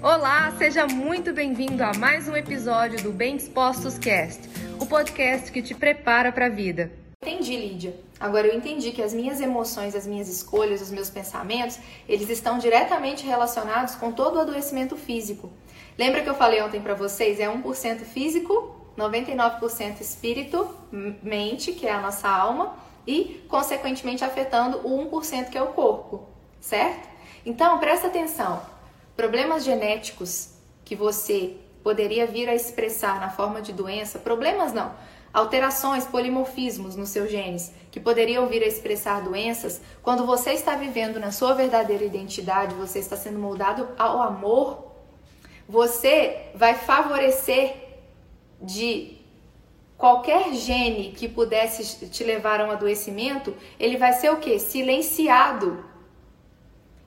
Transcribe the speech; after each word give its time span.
Olá, 0.00 0.52
seja 0.56 0.86
muito 0.86 1.32
bem-vindo 1.32 1.82
a 1.82 1.92
mais 1.92 2.28
um 2.28 2.36
episódio 2.36 3.02
do 3.02 3.10
Bem 3.10 3.36
Dispostos 3.36 3.98
Cast, 3.98 4.48
o 4.80 4.86
podcast 4.86 5.50
que 5.50 5.60
te 5.60 5.74
prepara 5.74 6.30
para 6.30 6.46
a 6.46 6.48
vida. 6.48 6.92
Entendi, 7.20 7.56
Lídia. 7.56 7.96
Agora 8.20 8.46
eu 8.46 8.56
entendi 8.56 8.92
que 8.92 9.02
as 9.02 9.12
minhas 9.12 9.40
emoções, 9.40 9.96
as 9.96 10.06
minhas 10.06 10.28
escolhas, 10.28 10.80
os 10.80 10.92
meus 10.92 11.10
pensamentos, 11.10 11.80
eles 12.08 12.30
estão 12.30 12.58
diretamente 12.58 13.26
relacionados 13.26 13.96
com 13.96 14.12
todo 14.12 14.36
o 14.36 14.40
adoecimento 14.40 14.94
físico. 14.94 15.50
Lembra 15.98 16.22
que 16.22 16.30
eu 16.30 16.34
falei 16.36 16.62
ontem 16.62 16.80
para 16.80 16.94
vocês? 16.94 17.40
É 17.40 17.48
1% 17.48 17.98
físico, 18.04 18.76
99% 18.96 20.00
espírito, 20.00 20.76
mente, 21.20 21.72
que 21.72 21.88
é 21.88 21.92
a 21.92 22.00
nossa 22.00 22.28
alma, 22.28 22.76
e 23.04 23.44
consequentemente 23.48 24.24
afetando 24.24 24.78
o 24.84 25.10
1% 25.10 25.50
que 25.50 25.58
é 25.58 25.62
o 25.62 25.72
corpo, 25.72 26.28
certo? 26.60 27.08
Então, 27.44 27.78
presta 27.78 28.06
atenção. 28.06 28.77
Problemas 29.18 29.64
genéticos 29.64 30.50
que 30.84 30.94
você 30.94 31.56
poderia 31.82 32.24
vir 32.24 32.48
a 32.48 32.54
expressar 32.54 33.18
na 33.18 33.28
forma 33.28 33.60
de 33.60 33.72
doença, 33.72 34.16
problemas 34.16 34.72
não, 34.72 34.94
alterações, 35.34 36.04
polimorfismos 36.04 36.94
nos 36.94 37.08
seus 37.08 37.28
genes 37.28 37.72
que 37.90 37.98
poderiam 37.98 38.46
vir 38.46 38.62
a 38.62 38.66
expressar 38.68 39.20
doenças, 39.22 39.80
quando 40.04 40.24
você 40.24 40.52
está 40.52 40.76
vivendo 40.76 41.18
na 41.18 41.32
sua 41.32 41.52
verdadeira 41.52 42.04
identidade, 42.04 42.76
você 42.76 43.00
está 43.00 43.16
sendo 43.16 43.40
moldado 43.40 43.88
ao 43.98 44.22
amor, 44.22 44.86
você 45.68 46.52
vai 46.54 46.76
favorecer 46.76 47.74
de 48.62 49.16
qualquer 49.96 50.54
gene 50.54 51.10
que 51.10 51.26
pudesse 51.28 52.06
te 52.06 52.22
levar 52.22 52.60
a 52.60 52.66
um 52.66 52.70
adoecimento, 52.70 53.52
ele 53.80 53.96
vai 53.96 54.12
ser 54.12 54.30
o 54.30 54.36
que? 54.36 54.60
Silenciado. 54.60 55.97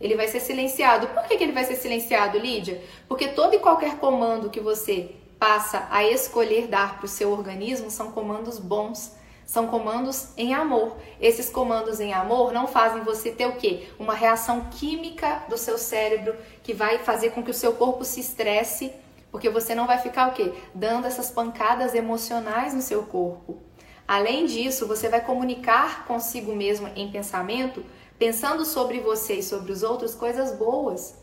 Ele 0.00 0.16
vai 0.16 0.28
ser 0.28 0.40
silenciado. 0.40 1.08
Por 1.08 1.24
que, 1.24 1.36
que 1.36 1.42
ele 1.42 1.52
vai 1.52 1.64
ser 1.64 1.76
silenciado, 1.76 2.38
Lídia? 2.38 2.80
Porque 3.08 3.28
todo 3.28 3.54
e 3.54 3.58
qualquer 3.58 3.96
comando 3.96 4.50
que 4.50 4.60
você 4.60 5.14
passa 5.38 5.86
a 5.90 6.04
escolher 6.04 6.66
dar 6.66 6.96
para 6.96 7.06
o 7.06 7.08
seu 7.08 7.30
organismo 7.30 7.90
são 7.90 8.10
comandos 8.10 8.58
bons, 8.58 9.12
são 9.44 9.66
comandos 9.66 10.28
em 10.36 10.52
amor. 10.52 10.96
Esses 11.20 11.48
comandos 11.48 12.00
em 12.00 12.12
amor 12.12 12.52
não 12.52 12.66
fazem 12.66 13.02
você 13.02 13.30
ter 13.30 13.46
o 13.46 13.56
quê? 13.56 13.88
Uma 13.98 14.14
reação 14.14 14.66
química 14.70 15.44
do 15.48 15.56
seu 15.56 15.78
cérebro 15.78 16.36
que 16.62 16.74
vai 16.74 16.98
fazer 16.98 17.30
com 17.30 17.42
que 17.42 17.50
o 17.50 17.54
seu 17.54 17.72
corpo 17.72 18.04
se 18.04 18.20
estresse, 18.20 18.92
porque 19.30 19.48
você 19.48 19.74
não 19.74 19.86
vai 19.86 19.98
ficar 19.98 20.28
o 20.28 20.32
quê? 20.32 20.52
Dando 20.74 21.06
essas 21.06 21.30
pancadas 21.30 21.94
emocionais 21.94 22.74
no 22.74 22.82
seu 22.82 23.04
corpo. 23.04 23.58
Além 24.06 24.46
disso, 24.46 24.86
você 24.86 25.08
vai 25.08 25.20
comunicar 25.20 26.06
consigo 26.06 26.54
mesmo 26.54 26.88
em 26.96 27.10
pensamento, 27.10 27.84
pensando 28.18 28.64
sobre 28.64 29.00
você 29.00 29.34
e 29.34 29.42
sobre 29.42 29.72
os 29.72 29.82
outros 29.82 30.14
coisas 30.14 30.52
boas. 30.52 31.16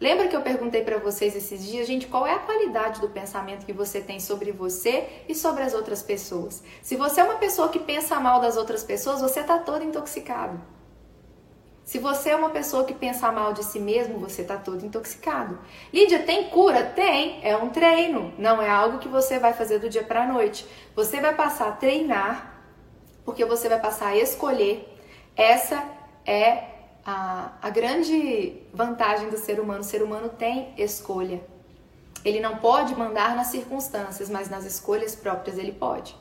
Lembra 0.00 0.28
que 0.28 0.36
eu 0.36 0.42
perguntei 0.42 0.82
para 0.82 0.98
vocês 0.98 1.34
esses 1.34 1.64
dias, 1.64 1.86
gente, 1.86 2.06
qual 2.06 2.26
é 2.26 2.34
a 2.34 2.38
qualidade 2.38 3.00
do 3.00 3.08
pensamento 3.08 3.64
que 3.64 3.72
você 3.72 4.00
tem 4.00 4.20
sobre 4.20 4.52
você 4.52 5.08
e 5.28 5.34
sobre 5.34 5.62
as 5.62 5.72
outras 5.72 6.02
pessoas? 6.02 6.62
Se 6.82 6.96
você 6.96 7.20
é 7.20 7.24
uma 7.24 7.36
pessoa 7.36 7.68
que 7.68 7.78
pensa 7.78 8.20
mal 8.20 8.40
das 8.40 8.56
outras 8.56 8.84
pessoas, 8.84 9.20
você 9.20 9.40
está 9.40 9.58
todo 9.58 9.84
intoxicado. 9.84 10.60
Se 11.84 11.98
você 11.98 12.30
é 12.30 12.36
uma 12.36 12.48
pessoa 12.48 12.84
que 12.84 12.94
pensa 12.94 13.30
mal 13.30 13.52
de 13.52 13.62
si 13.62 13.78
mesmo, 13.78 14.18
você 14.18 14.42
está 14.42 14.56
todo 14.56 14.84
intoxicado. 14.84 15.58
Lídia, 15.92 16.22
tem 16.22 16.48
cura? 16.48 16.82
Tem. 16.82 17.40
É 17.42 17.56
um 17.56 17.68
treino. 17.68 18.32
Não 18.38 18.60
é 18.60 18.68
algo 18.68 18.98
que 18.98 19.08
você 19.08 19.38
vai 19.38 19.52
fazer 19.52 19.78
do 19.78 19.90
dia 19.90 20.02
para 20.02 20.24
a 20.24 20.26
noite. 20.26 20.66
Você 20.96 21.20
vai 21.20 21.34
passar 21.34 21.68
a 21.68 21.72
treinar, 21.72 22.62
porque 23.22 23.44
você 23.44 23.68
vai 23.68 23.78
passar 23.78 24.08
a 24.08 24.16
escolher. 24.16 24.93
Essa 25.36 25.84
é 26.24 26.64
a, 27.04 27.52
a 27.60 27.70
grande 27.70 28.62
vantagem 28.72 29.28
do 29.28 29.36
ser 29.36 29.60
humano. 29.60 29.80
O 29.80 29.84
ser 29.84 30.02
humano 30.02 30.28
tem 30.28 30.72
escolha. 30.76 31.42
Ele 32.24 32.40
não 32.40 32.56
pode 32.56 32.94
mandar 32.96 33.36
nas 33.36 33.48
circunstâncias, 33.48 34.30
mas 34.30 34.48
nas 34.48 34.64
escolhas 34.64 35.14
próprias 35.14 35.58
ele 35.58 35.72
pode. 35.72 36.16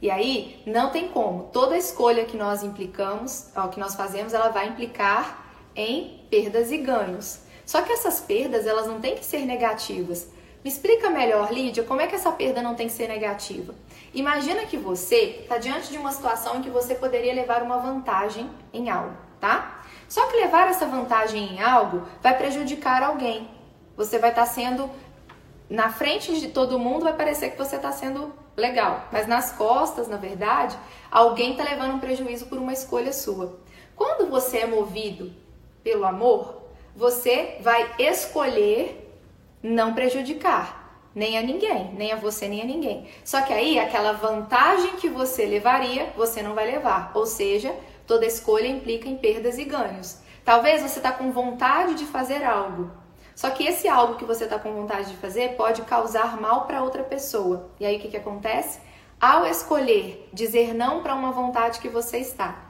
E 0.00 0.10
aí 0.10 0.62
não 0.66 0.90
tem 0.90 1.08
como. 1.08 1.44
Toda 1.52 1.76
escolha 1.76 2.24
que 2.24 2.36
nós 2.36 2.62
implicamos, 2.62 3.48
ó, 3.56 3.68
que 3.68 3.80
nós 3.80 3.94
fazemos, 3.94 4.34
ela 4.34 4.50
vai 4.50 4.68
implicar 4.68 5.46
em 5.74 6.24
perdas 6.30 6.70
e 6.70 6.78
ganhos. 6.78 7.40
Só 7.64 7.82
que 7.82 7.90
essas 7.90 8.20
perdas, 8.20 8.66
elas 8.66 8.86
não 8.86 9.00
têm 9.00 9.16
que 9.16 9.24
ser 9.24 9.44
negativas. 9.44 10.28
Me 10.66 10.72
explica 10.72 11.08
melhor, 11.08 11.52
Lídia, 11.52 11.84
como 11.84 12.00
é 12.00 12.08
que 12.08 12.16
essa 12.16 12.32
perda 12.32 12.60
não 12.60 12.74
tem 12.74 12.88
que 12.88 12.92
ser 12.92 13.06
negativa? 13.06 13.72
Imagina 14.12 14.66
que 14.66 14.76
você 14.76 15.38
está 15.42 15.58
diante 15.58 15.92
de 15.92 15.96
uma 15.96 16.10
situação 16.10 16.56
em 16.56 16.62
que 16.62 16.68
você 16.68 16.92
poderia 16.96 17.32
levar 17.32 17.62
uma 17.62 17.78
vantagem 17.78 18.50
em 18.72 18.90
algo, 18.90 19.16
tá? 19.38 19.84
Só 20.08 20.26
que 20.26 20.36
levar 20.36 20.66
essa 20.66 20.84
vantagem 20.84 21.54
em 21.54 21.62
algo 21.62 22.02
vai 22.20 22.36
prejudicar 22.36 23.00
alguém. 23.04 23.48
Você 23.96 24.18
vai 24.18 24.30
estar 24.30 24.42
tá 24.42 24.48
sendo 24.48 24.90
na 25.70 25.88
frente 25.92 26.40
de 26.40 26.48
todo 26.48 26.80
mundo 26.80 27.04
vai 27.04 27.14
parecer 27.14 27.52
que 27.52 27.58
você 27.58 27.76
está 27.76 27.92
sendo 27.92 28.32
legal, 28.56 29.04
mas 29.12 29.28
nas 29.28 29.52
costas, 29.52 30.08
na 30.08 30.16
verdade, 30.16 30.76
alguém 31.12 31.52
está 31.52 31.62
levando 31.62 31.94
um 31.94 32.00
prejuízo 32.00 32.46
por 32.46 32.58
uma 32.58 32.72
escolha 32.72 33.12
sua. 33.12 33.60
Quando 33.94 34.28
você 34.28 34.58
é 34.58 34.66
movido 34.66 35.32
pelo 35.84 36.04
amor, 36.04 36.62
você 36.96 37.56
vai 37.60 37.94
escolher 38.00 39.05
não 39.62 39.94
prejudicar 39.94 40.84
nem 41.14 41.38
a 41.38 41.42
ninguém, 41.42 41.94
nem 41.94 42.12
a 42.12 42.16
você 42.16 42.46
nem 42.46 42.60
a 42.60 42.64
ninguém. 42.64 43.06
Só 43.24 43.40
que 43.40 43.52
aí 43.52 43.78
aquela 43.78 44.12
vantagem 44.12 44.96
que 44.96 45.08
você 45.08 45.46
levaria, 45.46 46.12
você 46.14 46.42
não 46.42 46.54
vai 46.54 46.66
levar. 46.66 47.10
Ou 47.14 47.24
seja, 47.24 47.74
Toda 48.06 48.24
escolha 48.24 48.68
implica 48.68 49.08
em 49.08 49.16
perdas 49.16 49.58
e 49.58 49.64
ganhos. 49.64 50.18
Talvez 50.44 50.80
você 50.80 51.00
está 51.00 51.10
com 51.10 51.32
vontade 51.32 51.94
de 51.94 52.04
fazer 52.04 52.44
algo, 52.44 52.90
só 53.34 53.50
que 53.50 53.66
esse 53.66 53.88
algo 53.88 54.14
que 54.14 54.24
você 54.24 54.44
está 54.44 54.58
com 54.58 54.72
vontade 54.72 55.10
de 55.10 55.16
fazer 55.16 55.56
pode 55.56 55.82
causar 55.82 56.40
mal 56.40 56.66
para 56.66 56.82
outra 56.82 57.02
pessoa. 57.02 57.68
E 57.80 57.84
aí 57.84 57.96
o 57.96 58.00
que, 58.00 58.08
que 58.08 58.16
acontece? 58.16 58.78
Ao 59.20 59.44
escolher 59.44 60.28
dizer 60.32 60.72
não 60.72 61.02
para 61.02 61.16
uma 61.16 61.32
vontade 61.32 61.80
que 61.80 61.88
você 61.88 62.18
está 62.18 62.64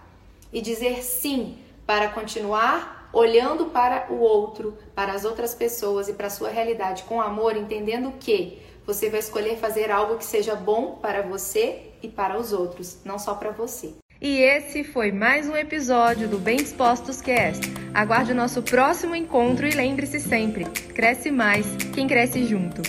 e 0.50 0.62
dizer 0.62 1.02
sim 1.02 1.58
para 1.86 2.08
continuar 2.08 3.05
olhando 3.16 3.66
para 3.66 4.08
o 4.10 4.18
outro, 4.18 4.76
para 4.94 5.14
as 5.14 5.24
outras 5.24 5.54
pessoas 5.54 6.06
e 6.06 6.12
para 6.12 6.26
a 6.26 6.30
sua 6.30 6.50
realidade 6.50 7.04
com 7.04 7.18
amor, 7.18 7.56
entendendo 7.56 8.12
que 8.20 8.58
você 8.84 9.08
vai 9.08 9.20
escolher 9.20 9.56
fazer 9.56 9.90
algo 9.90 10.18
que 10.18 10.24
seja 10.24 10.54
bom 10.54 10.98
para 11.00 11.22
você 11.22 11.92
e 12.02 12.08
para 12.08 12.38
os 12.38 12.52
outros, 12.52 12.98
não 13.06 13.18
só 13.18 13.34
para 13.34 13.50
você. 13.50 13.94
E 14.20 14.38
esse 14.40 14.84
foi 14.84 15.12
mais 15.12 15.48
um 15.48 15.56
episódio 15.56 16.28
do 16.28 16.36
Bem 16.38 16.58
Dispostos 16.58 17.22
Cast. 17.22 17.66
Aguarde 17.94 18.32
o 18.32 18.34
nosso 18.34 18.62
próximo 18.62 19.14
encontro 19.14 19.66
e 19.66 19.70
lembre-se 19.70 20.20
sempre: 20.20 20.66
cresce 20.94 21.30
mais 21.30 21.66
quem 21.94 22.06
cresce 22.06 22.44
junto. 22.44 22.82